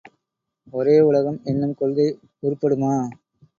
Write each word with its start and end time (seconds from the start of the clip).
ஒரே 0.73 0.95
உலகம் 1.01 1.39
என்னும் 1.43 1.75
கொள்கை 1.75 2.07
உருப்படுமா? 2.43 2.93